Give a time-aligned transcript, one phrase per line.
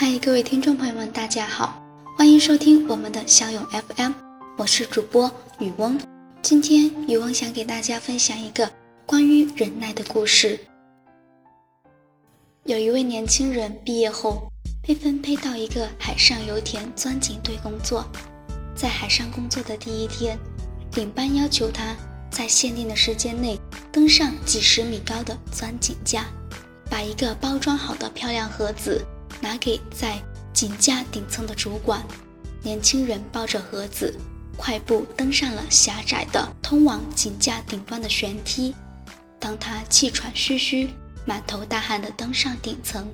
[0.00, 1.78] 嗨各位听众朋友们，大家好，
[2.16, 4.12] 欢迎收听我们的小勇 FM，
[4.56, 6.00] 我是主播雨翁。
[6.40, 8.72] 今天雨翁想给大家分享一个
[9.04, 10.58] 关于忍耐的故事。
[12.64, 14.50] 有一位年轻人毕业后
[14.82, 18.02] 被分配到一个海上油田钻井队工作，
[18.74, 20.38] 在海上工作的第一天，
[20.94, 21.94] 领班要求他
[22.30, 23.60] 在限定的时间内
[23.92, 26.24] 登上几十米高的钻井架，
[26.88, 29.04] 把一个包装好的漂亮盒子。
[29.40, 30.22] 拿给在
[30.52, 32.02] 井架顶层的主管。
[32.62, 34.14] 年轻人抱着盒子，
[34.56, 38.74] 快步登上了狭窄的通往井架顶端的旋梯。
[39.38, 40.90] 当他气喘吁吁、
[41.24, 43.08] 满头大汗地登上顶层，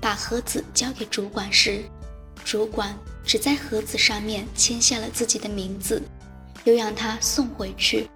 [0.00, 1.82] 把盒子交给主管时，
[2.44, 6.02] 主管只在盒子上面签下了自己的名字，
[6.64, 8.10] 又让他送回去。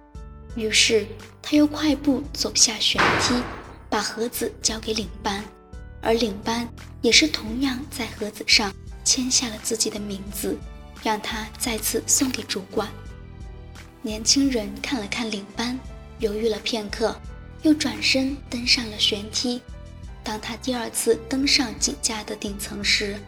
[0.55, 1.07] 于是
[1.41, 3.33] 他又快步走下旋梯，
[3.89, 5.43] 把盒子交给领班。
[6.07, 6.65] 而领班
[7.01, 10.57] 也是同样在盒子上签下了自己的名字，
[11.03, 12.89] 让他再次送给主管。
[14.01, 15.77] 年轻人看了看领班，
[16.19, 17.13] 犹豫了片刻，
[17.61, 19.61] 又转身登上了旋梯。
[20.23, 23.19] 当他第二次登上井架的顶层时，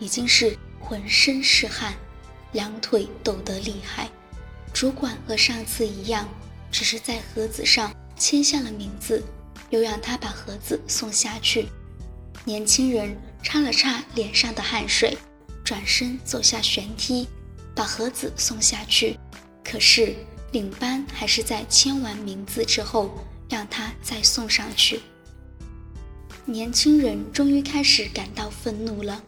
[0.00, 1.94] 已经是浑身是汗，
[2.50, 4.10] 两腿抖得厉害。
[4.72, 6.28] 主管和上次一样，
[6.72, 9.22] 只是在盒子上签下了名字，
[9.70, 11.68] 又让他把盒子送下去。
[12.46, 15.16] 年轻人擦了擦脸上的汗水，
[15.64, 17.26] 转身走下旋梯，
[17.74, 19.18] 把盒子送下去。
[19.64, 20.14] 可是
[20.52, 23.10] 领班还是在签完名字之后，
[23.48, 25.00] 让他再送上去。
[26.44, 29.22] 年轻人终于开始感到愤怒了，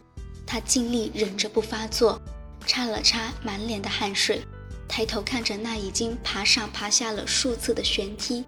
[0.45, 2.21] 他尽力忍着不发作，
[2.67, 4.43] 擦了擦满脸的汗水，
[4.87, 8.45] 抬头看着那已经爬上爬下了数次的旋梯，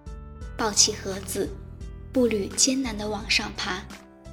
[0.55, 1.49] 抱起盒子，
[2.13, 3.83] 步履艰难地往上爬。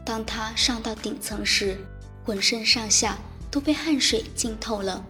[0.06, 1.76] 当他上到顶层时，
[2.24, 3.18] 浑身上下
[3.50, 5.04] 都被汗水浸透了，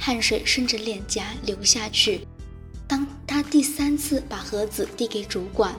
[0.00, 2.26] 汗水顺着脸颊流下去。
[2.88, 5.76] 当他第三次把盒子递给主管，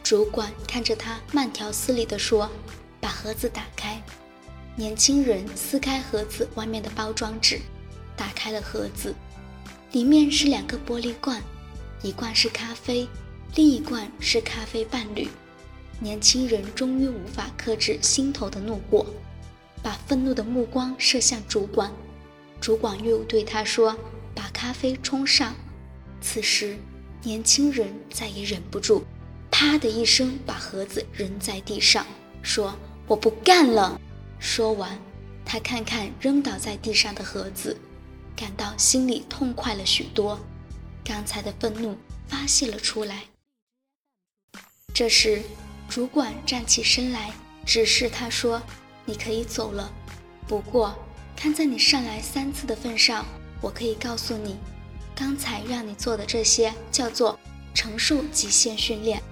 [0.00, 2.48] 主管看着他，慢条斯理地说
[3.00, 4.00] ：“把盒子打开。”
[4.76, 7.60] 年轻人撕开盒子外面的包装纸，
[8.16, 9.12] 打开了盒子，
[9.90, 11.42] 里面是两个玻璃罐，
[12.00, 13.08] 一罐是咖啡，
[13.56, 15.28] 另一罐是咖啡伴侣。
[16.00, 19.06] 年轻人终于无法克制心头的怒火，
[19.82, 21.92] 把愤怒的目光射向主管。
[22.60, 23.96] 主管又对他说
[24.34, 25.54] ：“把咖啡冲上。”
[26.20, 26.76] 此时，
[27.22, 29.04] 年轻人再也忍不住，
[29.50, 32.06] 啪的一声把盒子扔在地上，
[32.42, 32.76] 说
[33.06, 34.00] ：“我不干了。”
[34.40, 34.98] 说完，
[35.44, 37.76] 他看看扔倒在地上的盒子，
[38.34, 40.40] 感到心里痛快了许多，
[41.04, 43.24] 刚才的愤怒发泄了出来。
[44.92, 45.42] 这时。
[45.92, 47.30] 主管站起身来，
[47.66, 48.62] 指示他说
[49.04, 49.92] ：“你可以走了。
[50.48, 50.96] 不过，
[51.36, 53.26] 看在你上来三次的份上，
[53.60, 54.56] 我可以告诉你，
[55.14, 57.38] 刚才让你做的这些叫做
[57.74, 59.22] 承受极限训练。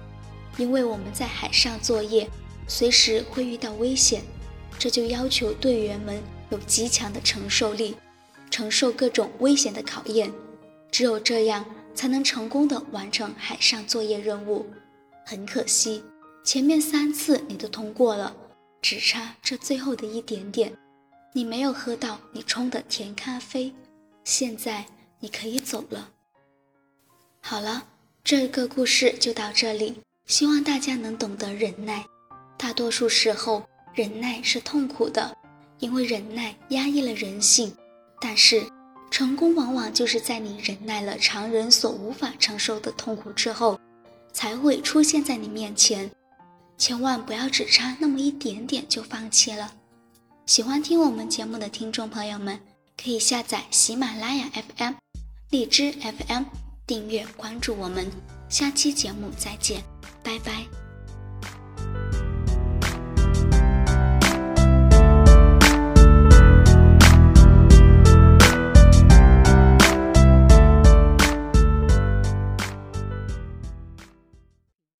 [0.55, 2.29] 因为我们在海上作业，
[2.67, 4.21] 随时会遇到危险，
[4.77, 6.21] 这就要求队员们
[6.51, 7.97] 有极强的承受力，
[8.51, 10.31] 承受各种危险的考验。
[10.91, 14.67] 只有这样，才能成功的完成海上作业任务。
[15.25, 16.03] 很可惜。”
[16.43, 18.35] 前面三次你都通过了，
[18.81, 20.75] 只差这最后的一点点。
[21.33, 23.73] 你没有喝到你冲的甜咖啡，
[24.23, 24.85] 现在
[25.19, 26.09] 你可以走了。
[27.41, 27.85] 好了，
[28.23, 29.95] 这个故事就到这里。
[30.25, 32.05] 希望大家能懂得忍耐。
[32.57, 33.63] 大多数时候，
[33.93, 35.35] 忍耐是痛苦的，
[35.79, 37.75] 因为忍耐压抑了人性。
[38.19, 38.63] 但是，
[39.09, 43.79] 成功往往就是在你忍耐了常人所无法承受的痛苦之后，
[44.31, 46.09] 才会出现在你面前。
[46.81, 49.71] 千万不要只差那么一点点就放弃了。
[50.47, 52.59] 喜欢听我们节目的听众朋友们，
[52.97, 54.93] 可以下载喜马拉雅 FM、
[55.51, 56.45] 荔枝 FM，
[56.87, 58.11] 订阅关注我们。
[58.49, 59.83] 下期节目再见，
[60.23, 60.80] 拜拜。